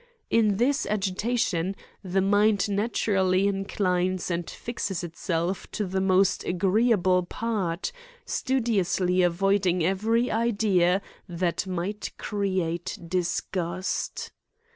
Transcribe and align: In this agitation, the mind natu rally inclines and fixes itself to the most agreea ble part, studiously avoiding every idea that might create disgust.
In 0.31 0.57
this 0.57 0.87
agitation, 0.87 1.75
the 2.03 2.21
mind 2.23 2.61
natu 2.67 3.13
rally 3.13 3.45
inclines 3.47 4.31
and 4.31 4.49
fixes 4.49 5.03
itself 5.03 5.69
to 5.73 5.85
the 5.85 6.01
most 6.01 6.41
agreea 6.41 6.99
ble 6.99 7.21
part, 7.21 7.91
studiously 8.25 9.21
avoiding 9.21 9.85
every 9.85 10.31
idea 10.31 11.03
that 11.29 11.67
might 11.67 12.13
create 12.17 12.97
disgust. 13.07 14.31